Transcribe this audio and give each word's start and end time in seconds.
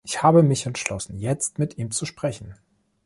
Ich 0.03 0.23
habe 0.23 0.41
mich 0.41 0.65
entschlossen, 0.65 1.19
jetzt 1.19 1.59
mit 1.59 1.77
ihm 1.77 1.91
zu 1.91 2.07
sprechen. 2.07 2.55